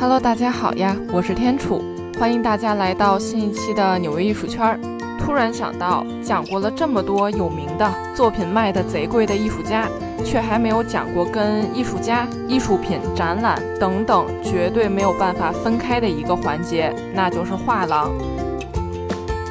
[0.00, 1.82] Hello，大家好呀，我是天楚，
[2.20, 4.80] 欢迎大家来到新一期的纽约艺术圈。
[5.18, 9.88] 突然想到，讲过了这么多有名的作品卖的贼贵的艺术家，
[10.24, 18.12] 却还没有讲过跟艺术家、艺术品展览等等绝对没有办法分开的一个环节，那就是画廊。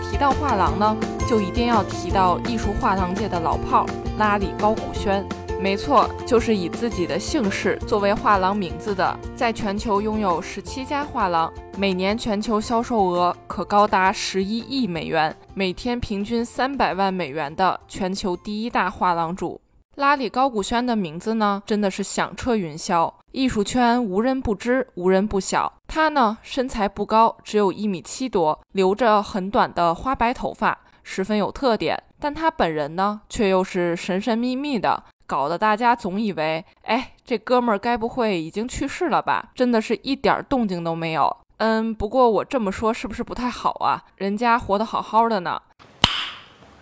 [0.09, 0.95] 提到画廊呢，
[1.27, 3.85] 就一定要提到艺术画廊界的老炮
[4.17, 5.25] 拉里高古轩。
[5.59, 19.59] 没错，就是以自己的姓氏作为画廊名字的，在全球拥有十七家画廊，每年全球销售额可高达十一亿美元，每天平均三百万美元的全球第一大画廊主
[19.95, 25.73] 拉里高古轩的名字呢，真的是响彻云霄，艺术圈无人不知，无人不晓。
[25.87, 32.03] 他呢，身材不高，只有一米七多，留着很短的花白头发，十分有特点。
[32.19, 35.03] 但他本人呢，却又是神神秘秘的。
[35.27, 39.51] 搞得大家总以为，哎，这哥们儿该不会已经去世了吧？
[39.53, 41.35] 真的是一点动静都没有。
[41.57, 44.05] 嗯，不过我这么说是不是不太好啊？
[44.15, 45.61] 人家活得好好的呢。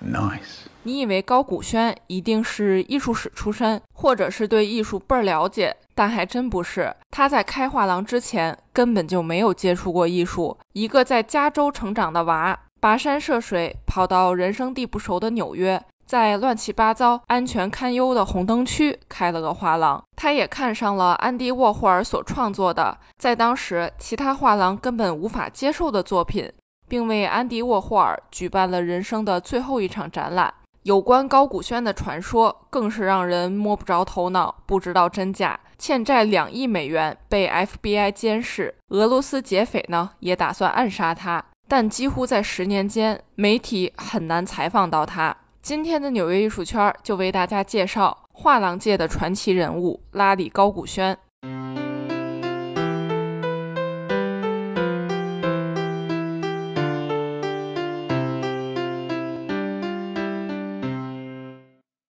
[0.05, 0.67] Nice。
[0.83, 5.75] 你以为高古轩一定是艺术史出身，或者是对艺术倍儿了解？
[5.95, 6.95] 但还真不是。
[7.09, 10.55] 他在开画廊之前根本就没有接触过艺术。
[10.73, 15.81] 一个在加州成长的娃，跋山涉水跑到人生地不熟的纽约。
[16.05, 26.51] 在乱七八糟、安全堪忧的红灯区开了个画廊，他也看上了安迪沃霍尔所创作的，在当时其他画廊根本无法接受的作品，
[26.87, 30.53] 并为安迪沃霍尔举办了人生的最后一场展览。
[30.83, 35.59] 有关高古轩的传说更是让人摸不着头脑，不知道真假。
[35.79, 45.35] 欠债两亿美元，被 FBI 监视，俄罗斯劫匪呢也打算暗杀他，但几乎在十年间，媒体很难采访到他。
[45.65, 51.17] 今天的纽约艺术圈就为大家介绍画廊界的传奇人物拉里高古轩。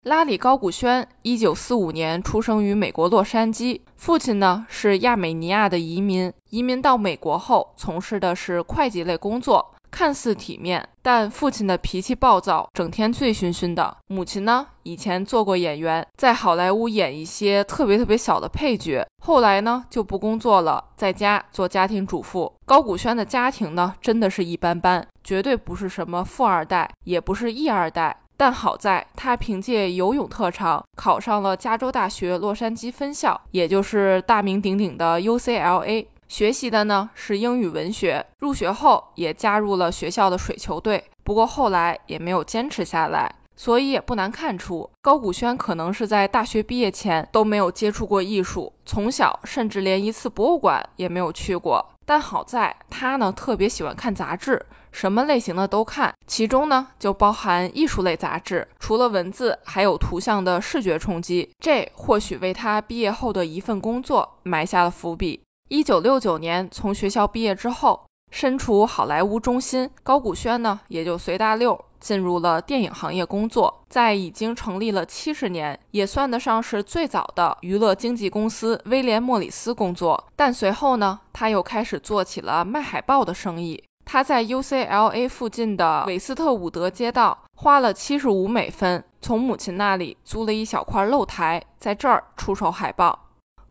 [0.03, 9.74] 拉里高古轩，一九四五年出生于美国洛杉矶，父亲呢是亚美尼亚的移民，移民到美国后从事的是会计类工作。
[9.95, 13.97] 看似体面，但父亲的脾气暴躁，整天醉醺醺的。
[14.09, 19.07] 母亲呢，以前做过演员，在好莱坞演一些特别特别小的配角。
[19.23, 22.53] 后来呢，就不工作了，在家做家庭主妇。
[22.67, 28.17] 高古轩的家庭呢，真的是一般般，绝对不是什么富二代，也不是一二代。
[28.37, 36.07] 但好在他凭借游泳特长，考上了加州大学洛杉矶分校，也就是大名鼎鼎的 UCLA。
[36.29, 51.91] 学习的呢是英语文学，入学后也加入了学校的水球队，不过后来也没有坚持下来，所以也不难看出高古轩可能是在大学毕业前都没有接触过艺术，从小甚至连一次博物馆也没有去过。
[52.07, 65.44] 但好在他呢特别喜欢看杂志，什么类型的都看，其中呢就包含艺术类杂志，除了文字，还有图像的视觉冲击，这或许为他毕业后的一份工作埋下了伏笔。
[65.71, 73.83] 一九六九年从学校毕业之后，身处好莱坞中心，高古轩呢也就随大溜进入了电影行业工作。
[73.89, 80.23] 在已经成立了七十年，也算得上是最早的娱乐经纪公司威廉莫里斯工作。
[80.37, 83.83] 但随后呢，他又开始做起了卖海报的生意。
[84.05, 93.24] 他在 UCLA 附近的韦斯特伍德街道花了七十五美分，从母亲那里租了一小块露台，在这儿出售海报。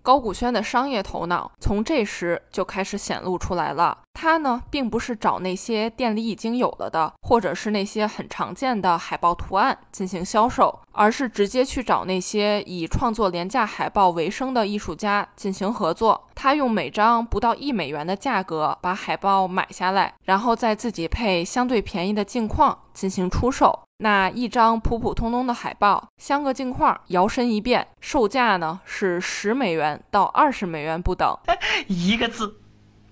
[0.03, 3.97] 高古轩的商业头脑从这时就开始显露出来了。
[4.13, 16.29] 他呢，并不是找那些店里已经有了的，或者是那些很常见的海报图案进行销售，而是直接去找那些以创作廉价海报为生的艺术家进行合作。
[16.33, 23.77] 他用每张不到一美元的价格把海报买下来，然后再自己配相对便宜的镜框进行出售。
[23.97, 31.37] 那一张普普通通的海报，镶个镜框，摇身一变，售价呢是十美元到二十美元不等。
[31.87, 32.57] 一个字，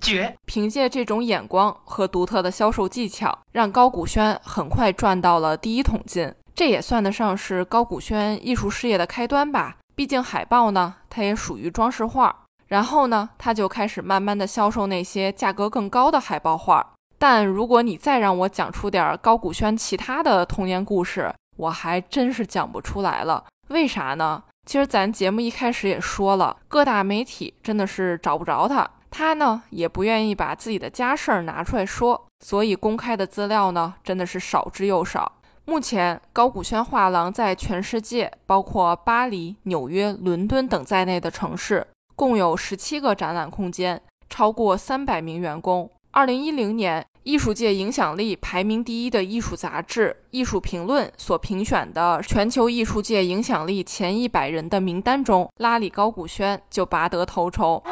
[0.02, 0.36] 绝！
[0.46, 6.34] 凭借这种眼光和独特的销售技巧，让高古轩很快赚到了第一桶金。
[6.62, 9.78] 这也算得上是高古轩艺术事业的开端吧。
[9.96, 12.44] 毕竟海报呢，它也属于装饰画。
[12.68, 16.94] 然后呢，他就开始慢慢的销售那些价格更高的海报画。
[17.18, 23.44] 但如果你再让我讲出点高古轩其他的童年故事，我还真是讲不出来了。
[23.70, 24.44] 为啥呢？
[24.68, 35.40] 其实咱节目一开始也说了，各大媒体真的是找不着他，他呢也不愿意把自己的家事儿拿出来说，所以公开的资料呢真的是少之又少。
[35.66, 41.86] 目前高古轩画廊在全世界，包括巴黎、纽约、伦敦等在内的城市，
[42.16, 44.02] 共有十七个展览空间。
[44.30, 45.92] 超过三百名员工。
[46.12, 57.84] 二零一零年，艺术界影响力排名第一的艺术杂志《艺术评论》所评选的全球艺术界影响力前一百人的名单中，拉里·高古轩就拔得头筹。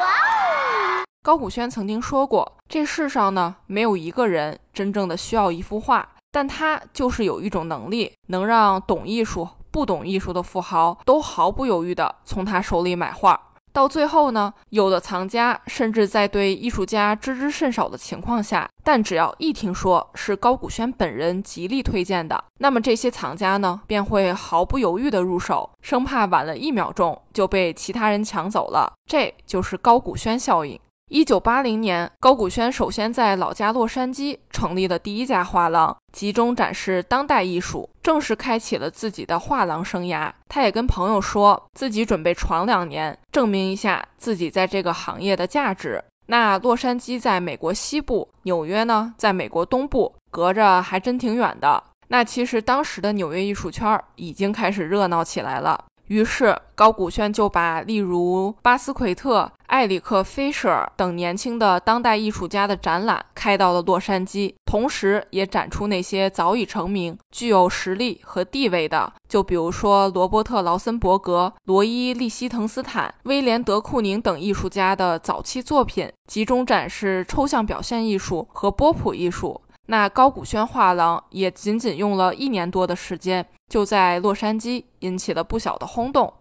[1.22, 13.40] 高古轩曾经说过：“这世上呢，没有一个人真正的需要一幅画，但他就是有一种能力，能让懂艺术、不懂艺术的富豪都毫不犹豫地从他手里买画。”
[13.72, 28.92] 到最后呢，有的藏家甚至在对艺术家知之甚少的情况下，但只要一听说是高古轩本人极力推荐的，那么这些藏家呢便会毫不犹豫地入手，生怕晚了一秒钟就被其他人抢走了。
[29.06, 30.78] 这就是高古轩效应。
[31.10, 40.32] 一九八零年，高古轩首先在老家洛杉矶成立了第一家画廊，集中展示当代艺术，正式开启了自己的画廊生涯。
[40.48, 46.04] 他也跟朋友说自己准备闯两年，证明一下自己在这个行业的价值。
[46.28, 51.84] 那洛杉矶在美国西部，纽约呢在美国东部，隔着还真挺远的。
[52.10, 55.86] 那其实当时的纽约艺术圈已经开始热闹起来了。
[56.10, 79.62] 于是高古轩就把例如巴斯奎特、埃里克·菲舍尔等年轻的当代艺术家的展览开到了洛杉矶，同时也展出那些早已成名、具有实力和地位的，就比如说罗伯特·劳森伯格、罗伊·利希滕斯坦、威廉·德库宁等艺术家的早期作品，集中展示抽象表现艺术和波普艺术。
[79.92, 86.32] 那高古轩画廊也仅仅用了一年多的时间，就在洛杉矶引起了不小的轰动。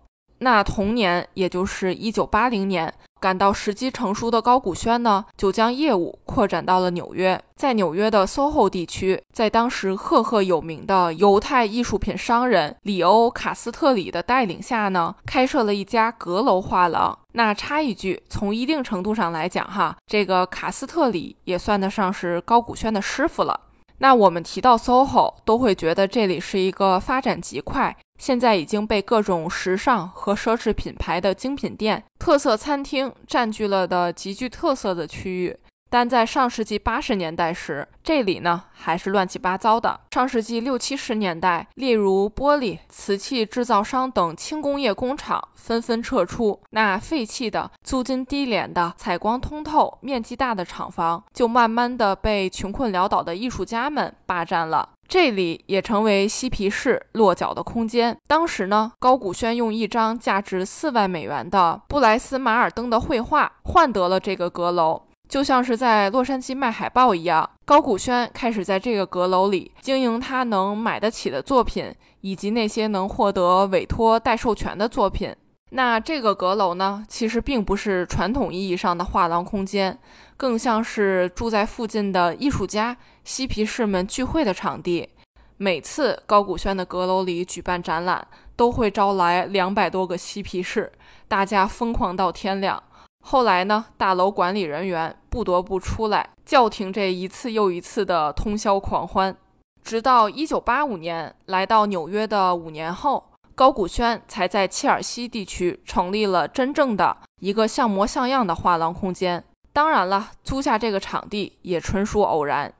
[0.40, 2.92] 那同年，也就是一九八零年。
[3.20, 7.42] 感到时机成熟的高古轩呢，就将业务扩展到了纽约。
[7.56, 17.18] 在纽约的 SOHO 地区，在当时赫赫有名的犹太艺术品商人里欧·卡斯特里的带领下呢，开设了一家阁楼画廊。
[17.38, 23.60] 那插一句，从一定程度上来讲，哈，这个卡斯特里也算得上是高古轩的师傅了。
[23.98, 27.96] 那我们提到 SOHO，都会觉得这里是一个发展极快。
[28.18, 35.56] 现在已经被各种时尚和奢侈品牌的精品店、特色餐厅占据了的极具特色的区域。
[35.90, 40.00] 但在上世纪八十年代时，这里呢还是乱七八糟的。
[40.12, 54.90] 上世纪六七十年代，例如玻璃、瓷器制造商等轻工业工厂纷纷撤出，那废弃的、租金低廉的、采光通透、面积大的厂房，就慢慢的被穷困潦倒的艺术家们霸占了。
[55.08, 58.14] 这里也成为嬉皮士落脚的空间。
[58.26, 65.04] 当时呢，高古轩用一张价值四万美元的布莱斯马尔登的绘画换得了这个阁楼。
[65.28, 75.34] 就像是在洛杉矶卖海报一样，高古轩开始在这个阁楼里经营他能买得起的作品，以及那些能获得委托代授权的作品。
[75.72, 79.98] 那这个阁楼呢，其实并不是传统意义上的画廊空间，
[80.34, 85.10] 更像是住在附近的艺术家、嬉皮士们聚会的场地。
[85.58, 88.26] 每次高古轩的阁楼里举办展览，
[88.56, 90.90] 都会招来两百多个嬉皮士，
[91.26, 92.82] 大家疯狂到天亮。
[93.24, 99.36] 后来呢，大楼管理人员不得不出来叫停这一次又一次的通宵狂欢。
[99.82, 109.44] 直到1985年来到纽约的五年后，高古轩才在切尔西地区成立了真正的一个像模像样的画廊空间。
[109.72, 112.72] 当然了，租下这个场地也纯属偶然。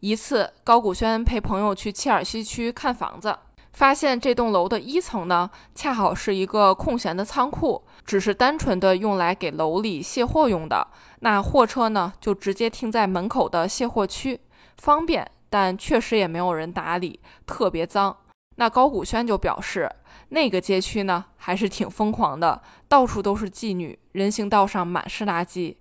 [0.00, 3.38] 一次，高古轩陪朋友去切尔西区看房子。
[3.72, 10.86] 发现这栋楼的一层呢，恰好是一个空闲的仓库，只是单纯的用来给楼里卸货用的。
[11.20, 14.40] 那货车呢，就直接停在门口的卸货区，
[14.76, 18.16] 方便，但确实也没有人打理，特别脏。
[18.56, 19.90] 那高古轩就表示，
[20.28, 25.76] 那个街区呢，还是挺疯狂的，到处都是妓女，人行道上满是垃圾。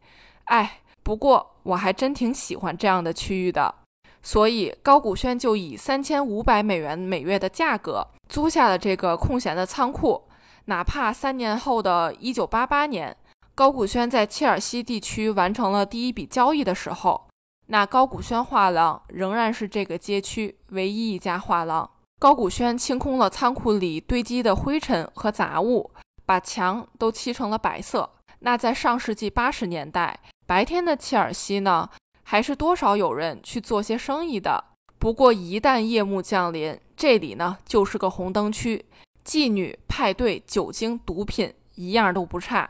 [0.45, 3.75] 哎，不过我还真挺喜欢这样的区域的。
[4.23, 10.23] 所以高古轩就以三千五百美元每月的价格租下了这个空闲的仓库。
[10.65, 13.15] 哪怕三年后的一九八八年，
[13.55, 17.27] 高古轩在切尔西地区完成了第一笔交易的时候，
[17.67, 21.89] 那高古轩画廊仍然是这个街区唯一一家画廊。
[22.19, 25.89] 高古轩清空了仓库里堆积的灰尘和杂物，
[26.23, 28.07] 把墙都漆成了白色。
[28.41, 31.89] 那在上世纪八十年代，白天的切尔西呢？
[32.31, 34.63] 还是多少有人去做些生意的。
[34.97, 38.85] 不过一旦夜幕降临，这里呢就是个红灯区，
[39.25, 42.69] 妓女、派对、酒精、毒品一样都不差。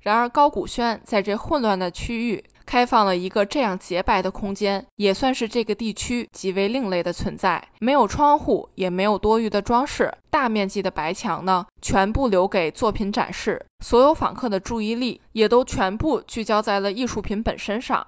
[0.00, 7.66] 然而高古轩在这混乱的区域开放了一个这样洁白的空间，也算是这个地区极为另类的存在。
[7.80, 13.64] 没有窗户，也没有多余的装饰，大面积的白墙呢，全部留给作品展示。
[13.82, 18.06] 所有访客的注意力也都全部聚焦在了艺术品本身上。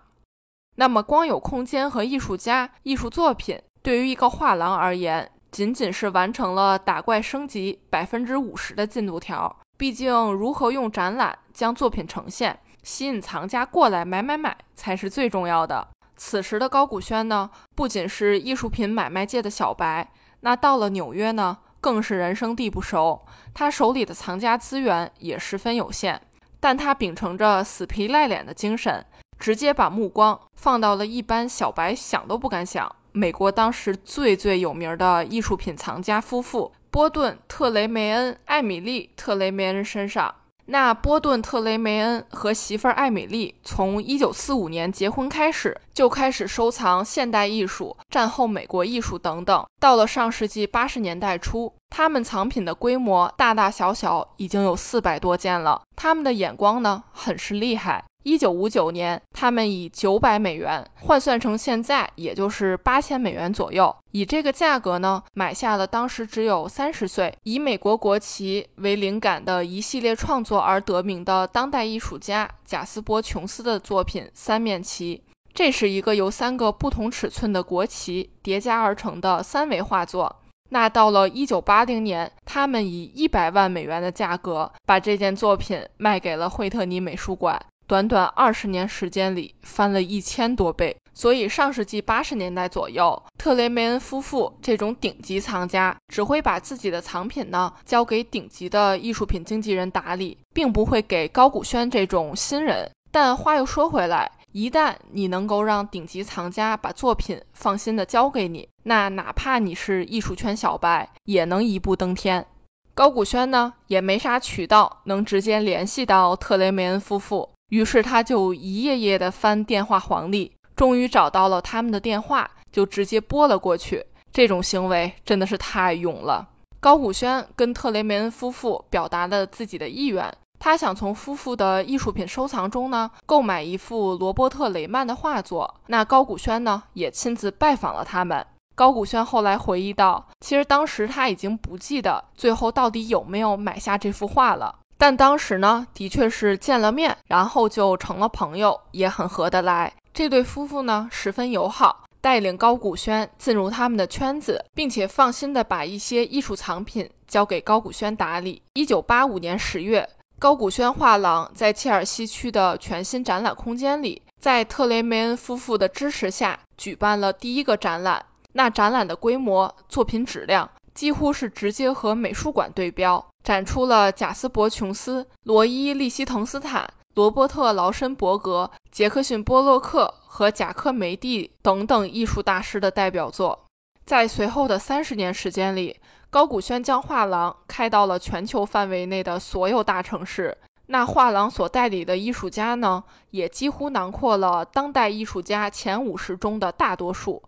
[0.80, 9.54] 那么，光有空间和艺术家、艺术作品，对于一个画廊而言，仅仅是完成了打怪升级百分之五十的进度条。
[9.76, 15.86] 毕竟，如何用展览将作品呈现，吸引藏家过来买买买，才是最重要的。
[16.16, 20.10] 此时的高古轩呢，不仅是艺术品买卖界的小白，
[20.40, 23.20] 那到了纽约呢，更是人生地不熟。
[23.52, 26.22] 他手里的藏家资源也十分有限，
[26.58, 29.04] 但他秉承着死皮赖脸的精神，
[29.40, 36.70] 直接把目光放到了一般小白想都不敢想，美国当时最最有名的艺术品藏家夫妇。
[36.90, 40.34] 波顿·特雷梅恩、艾米丽·特雷梅恩身上，
[40.66, 49.64] 那波顿·特雷梅恩和媳妇儿艾米丽从1945年结婚开始，就开始收藏现代艺术、战后美国艺术等等。
[49.78, 55.80] 到了上世纪80年代初，他们藏品的规模大大小小已经有四百多件了。
[55.94, 58.04] 他们的眼光呢，很是厉害。
[58.22, 63.94] 一九五九年，他们以九百美元换算成现在，也就是八千美元左右。
[64.12, 75.22] 以这个价格呢，买下了当时只有三十岁、以美国国旗为灵感的一系列创作而得名的当代艺术家贾斯伯·琼斯的作品《三面旗》。
[75.54, 80.36] 这是一个由三个不同尺寸的国旗叠加而成的三维画作。
[80.72, 87.60] 那到了一九八零年，他们以一百万美元的价格把这件作品卖给了惠特尼美术馆。
[87.90, 102.88] 短短二十年时间里翻了一千多倍，所以上世纪八十年代左右，特雷梅恩夫妇这种顶级藏家只会把自己的藏品呢交给顶级的艺术品经纪人打理，并不会给高古轩这种新人。
[103.10, 112.46] 但话又说回来，一旦你能够让顶级藏家把作品放心的交给你，那哪怕你是艺术圈小白，也能一步登天。
[112.94, 117.50] 高古轩呢也没啥渠道能直接联系到特雷梅恩夫妇。
[117.70, 124.04] 于是他就一页页的翻电话黄历，终于找到了他们的电话，就直接拨了过去。
[124.32, 126.48] 这种行为真的是太勇了。
[126.78, 135.74] 高古轩跟特雷梅恩夫妇表达了自己的意愿，他想从夫妇的艺术品收藏中呢购买一幅罗伯特雷曼的画作。
[135.88, 138.46] 那高古轩呢也亲自拜访了他们。
[138.74, 149.90] 高古轩后来回忆道：“其实当时他已经不记得最后到底有没有买下这幅画了。”但当时呢，的确是见了面，然后就成了朋友，也很合得来。
[150.12, 158.60] 这对夫妇呢，十分友好，带领高古轩进入他们的圈子，并且放心的把一些艺术藏品交给高古轩打理。
[158.74, 160.06] 一九八五年十月，
[160.38, 168.22] 高古轩画廊在切尔西区的全新展览空间里，在特雷梅恩夫妇的支持下，举办了第一个展览。
[168.52, 173.24] 那展览的规模、作品质量，几乎是直接和美术馆对标。
[173.42, 183.66] 展出了贾斯伯·琼斯、罗伊·利希滕斯坦、罗伯特·劳申伯格、杰克逊·波洛克和贾克梅蒂等等艺术大师的代表作。
[184.04, 185.96] 在随后的三十年时间里，
[186.30, 190.56] 高古轩将画廊开到了全球范围内的所有大城市。
[190.86, 197.42] 那画廊所代理的艺术家呢，也几乎囊括了当代艺术家前五十中的大多数。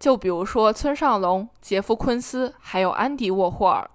[0.00, 3.88] 就比如说村上隆、杰夫·昆斯，还有安迪·沃霍尔。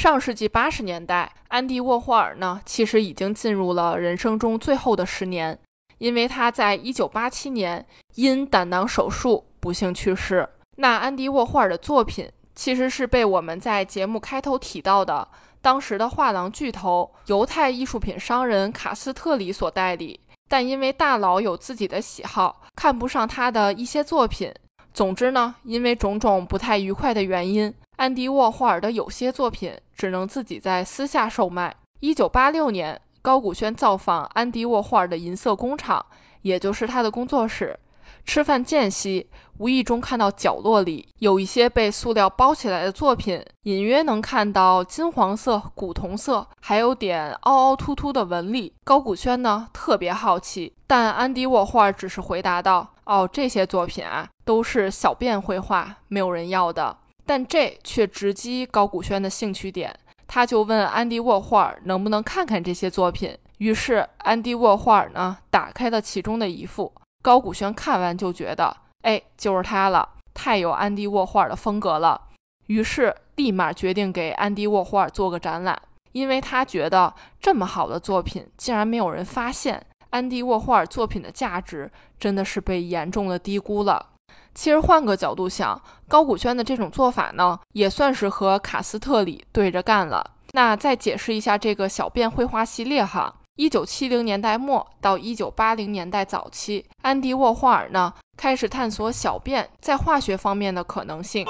[0.00, 5.58] 上世纪八十年代，安迪沃霍尔呢，其实已经进入了人生中最后的十年，
[5.98, 10.48] 因为他在一九八七年因胆囊手术不幸去世。
[10.78, 15.28] 那安迪沃霍尔的作品其实是被我们在节目开头提到的
[15.60, 24.50] 当时的画廊巨头犹太艺术品商人卡斯特里所代理，但因为大佬有自己的喜好，看不上他的一些作品。
[24.92, 27.72] 总之呢，因为种种不太愉快的原因。
[27.96, 31.74] 安迪沃霍尔的有些作品只能自己在私下售卖。
[32.00, 36.04] 一九八六年，高古轩造访安迪沃霍尔的银色工厂，
[36.42, 37.78] 也就是他的工作室。
[38.24, 48.72] 吃饭间隙，无意中看到角落里有一些被塑料包起来的作品，隐约能看到金黄色、古铜色，还有点凹凹凸凸的纹理。
[48.84, 63.36] 高古轩呢特别好奇，但安迪沃霍尔只是回答道：“哦，这些作品啊，都是小便绘画，没有人要的。”但这却直击高古轩的兴趣点，他就问安迪沃霍尔能不能看看这些作品。
[63.58, 72.20] 于是安迪沃霍尔呢打开了其中的一幅，高古轩看完就觉得，哎，就是他了，太有安迪沃霍尔的风格了。
[72.66, 75.80] 于是立马决定给安迪沃霍尔做个展览，
[76.12, 84.06] 因为他觉得这么好的作品竟然没有人发现，安迪沃霍尔作品的价值真的是被严重的低估了。
[84.54, 90.24] 其实换个角度想，高古轩的这种做法呢，也算是和卡斯特里对着干了。
[90.52, 93.34] 那再解释一下这个小便绘画系列哈。
[93.60, 101.44] 一九七零年代末到一九八零年代早期，安迪沃霍尔呢开始探索小便在化学方面的可能性。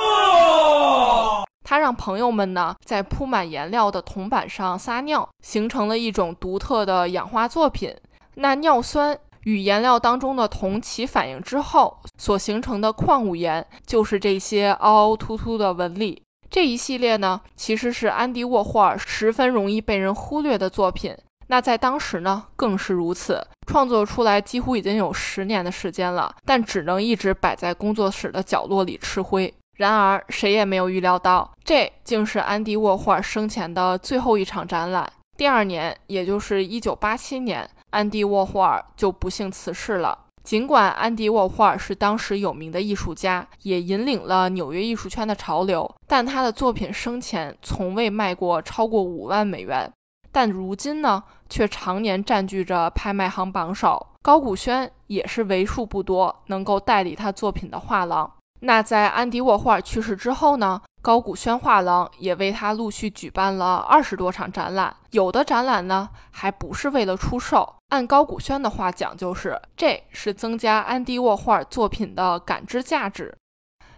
[1.63, 7.95] 他让朋友们呢在铺满颜料的铜板上撒尿，形成了一种独特的氧化作品。
[8.35, 16.21] 那尿酸与颜料当中的铜起反应之后所形成的矿物盐，就是这些凹凹凸凸的纹理。
[16.51, 21.17] 这一系列呢，其实是安迪沃霍尔十分容易被人忽略的作品。
[21.51, 23.45] 那在当时呢，更是如此。
[23.67, 29.53] 创作出来几乎已经有十年的时间了，但只能一直摆在工作室的角落里吃灰。
[29.77, 35.13] 然而，谁也没有预料到，这竟是安迪沃霍尔生前的最后一场展览。
[35.37, 40.17] 第二年，也就是一九八七年，安迪沃霍尔就不幸辞世了。
[40.45, 49.93] 尽管安迪沃霍尔是当时有名的艺术家，也引领了纽约艺术圈的潮流，但他的作品生前从未卖过超过五万美元。
[50.33, 54.07] 但如今呢，却常年占据着拍卖行榜首。
[54.23, 58.31] 高古轩也是为数不多能够代理他作品的画廊。
[58.61, 64.95] 那在安迪沃霍尔去世之后呢，高古轩画廊也为他陆续举办了二十多场展览。
[65.13, 67.77] 有的展览呢，还不是为了出售。
[67.89, 73.35] 按高古轩的话讲，就是这是增加安迪沃霍尔作品的感知价值。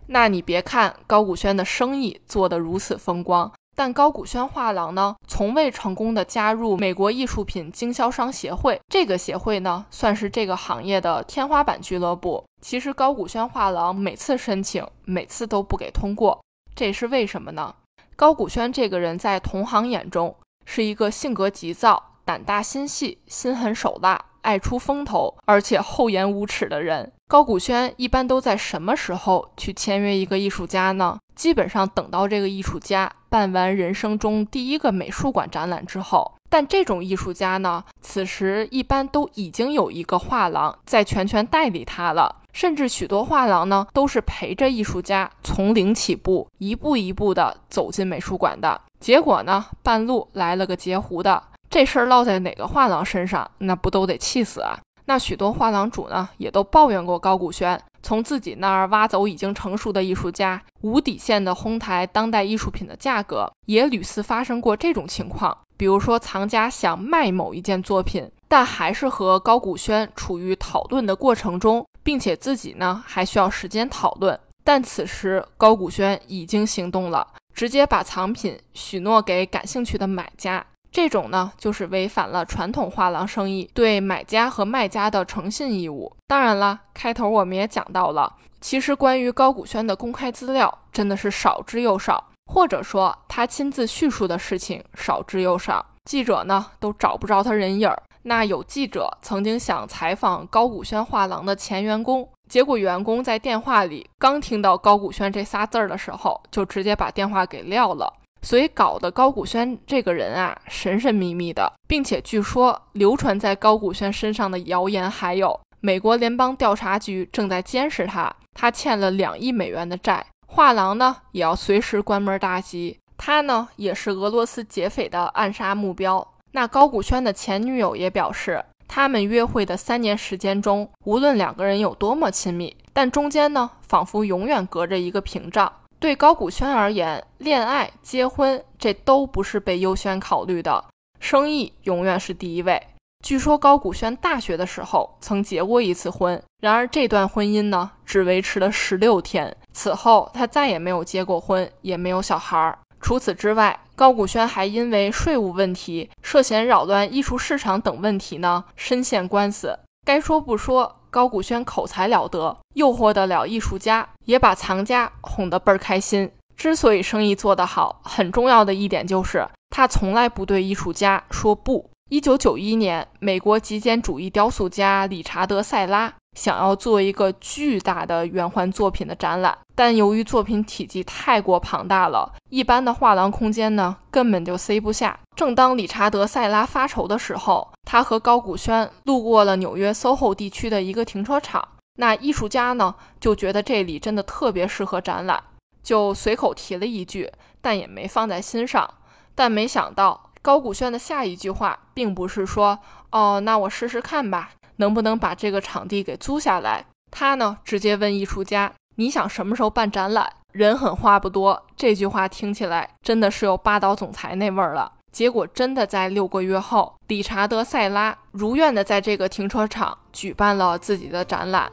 [0.07, 3.51] 那你别看高古轩的生意做得如此风光。
[3.75, 8.79] 但高古轩画廊呢，从未成功的加入美国艺术品经销商协会。
[8.89, 12.45] 这个协会呢，算是这个行业的天花板俱乐部。
[12.61, 16.41] 其实高古轩画廊每次申请，每次都不给通过，
[16.77, 17.75] 这是为什么呢？
[18.15, 27.11] 高古轩这个人在同行眼中是一个性格急躁、胆大心细、心狠手辣、爱出风头，而且厚颜无耻的人。
[27.33, 31.19] 高古轩一般都在什么时候去签约一个艺术家呢？
[31.35, 48.79] 基本上等到这个艺术家办完人生中第一个美术馆展览之后，但这种艺术家呢，此时一般都已经有一个画廊在全权代理他了，甚至许多画廊呢都是陪着艺术家从零起步，一步一步的走进美术馆的。
[49.01, 54.79] 结果呢，半路来了个截胡的，这事儿落在哪个画廊身上，那不都得气死啊？
[55.05, 57.81] 那许多画廊主呢，也都抱怨过高古轩。
[58.03, 65.57] 从自己那儿挖走已经成熟的艺术家，无底线的哄抬当代艺术品的价格，也屡次发生过这种情况。
[65.77, 74.39] 比如说，藏家想卖某一件作品，但还是和高古轩处于讨论的过程中，并且自己呢还需要时间讨论。
[74.65, 80.65] 但此时高古轩已经行动了，直接把藏品许诺给感兴趣的买家。
[80.93, 86.15] 这种呢，就是违反了传统画廊生意对买家和卖家的诚信义务。
[86.27, 98.01] 当然了，开头我们也讲到了，其实关于高古轩的公开资料真的是少之又少，或者说他亲自叙述的事情少之又少，记者呢都找不着他人影儿。
[98.25, 108.13] 那有记者曾经想采访高古轩画廊的前员工，结果员工在电话里刚听到高古轩这仨字儿的时候，就直接把电话给撂了。
[108.43, 126.27] 所以搞得高古轩这个人啊神神秘秘的，并且据说流传在高古轩身上的谣言还有：美国联邦调查局正在监视他，他欠了两亿美元的债，画廊呢也要随时关门大吉，他呢也是俄罗斯劫匪的暗杀目标。
[126.53, 135.73] 那高古轩的前女友也表示，他们约会的三年时间中，无论两个人有多么亲密，但中间呢仿佛永远隔着一个屏障。
[136.03, 140.85] 对高古轩而言，恋爱、结婚这都不是被优先考虑的，
[141.21, 142.83] 生意永远是第一位。
[143.25, 152.77] 据说高古轩大学的时候曾结过一次婚，然而这段婚姻呢，只维持了十六天，此后他再也没有结过婚，也没有小孩儿。
[153.01, 159.79] 除此之外，高古轩还因为税务问题、涉嫌扰乱艺术市场等问题呢，深陷官司。
[160.05, 160.97] 该说不说。
[161.13, 166.33] 高古轩口才了得，诱惑得了艺术家，也把藏家哄得倍儿开心。
[166.57, 171.91] 之所以生意做得好，很重要的一点就是他从来不对艺术家说不。
[172.09, 176.15] 一九九一年，美国极简主义雕塑家理查德·塞拉。
[176.37, 185.19] 想要做一个巨大的圆环作品的展览，但由于作品体积太过庞大了，一般的画廊空间呢根本就塞不下。
[185.37, 191.67] 正当理查德·塞拉发愁的时候，他和高古轩路过了纽约 SOHO 地区的一个停车场。
[191.97, 195.43] 那艺术家呢就觉得这里真的特别适合展览，
[195.83, 198.89] 就随口提了一句，但也没放在心上。
[199.35, 202.79] 但没想到高古轩的下一句话并不是说
[203.13, 214.93] ：“哦，那我试试看吧，能不能把这个场地给租下来？”他呢，直接问艺术家：“你想什么时候办展览？”人狠话不多，这句话听起来真的是有霸道总裁那味儿了。
[215.11, 221.71] 结果真的在六个月后，理查德·塞拉如愿的在这个停车场举办了自己的展览。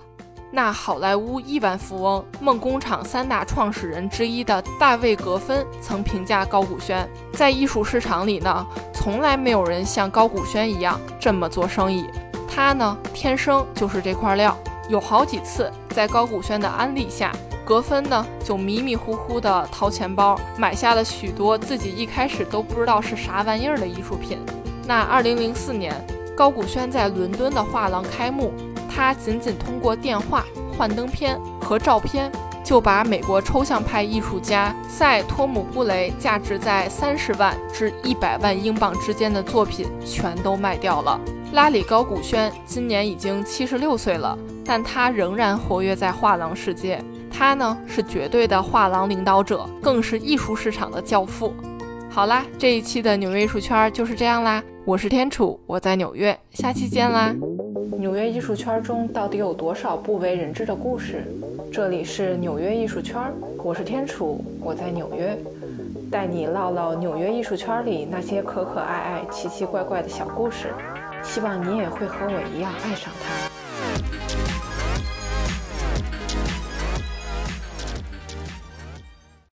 [0.52, 12.06] 那好莱坞亿万富翁、梦工厂三大创始人之一的大卫·格芬曾评价高古轩，在艺术市场里呢，从来没有人像高古轩一样这么做生意。
[12.60, 14.54] 他呢，天生就是这块料。
[14.89, 17.32] 有好几次在高古轩的安利下，
[17.63, 24.39] 格芬呢就迷迷糊糊地掏钱包买下了许多自己一开始都不知道是啥玩意儿的艺术品。
[24.86, 25.95] 那二零零四年，
[26.36, 28.52] 高古轩在伦敦的画廊开幕。
[28.93, 30.43] 他仅仅通过电话、
[30.78, 32.30] 幻灯片和照片，
[32.69, 41.19] 就把美国抽象派艺术家塞托姆布雷价值在三十万至一百万英镑之间的作品全都卖掉了。
[41.53, 47.03] 拉里高古轩今年已经七十六岁了，但他仍然活跃在画廊世界。
[47.32, 51.51] 他呢是绝对的画廊领导者，更是艺术市场的教父。
[52.08, 54.63] 好啦，这一期的纽约艺术圈就是这样啦。
[54.86, 57.34] 我是天楚，我在纽约，下期见啦。
[57.97, 61.25] 纽约艺术圈中到底有多少不为人知的故事？
[61.71, 63.21] 这里是纽约艺术圈，
[63.63, 65.38] 我是天楚，我在纽约，
[66.10, 70.73] 带你唠唠纽约艺术圈里那些可可爱爱、奇奇怪怪的小故事。
[71.21, 73.49] 希望你也会和我一样爱上它。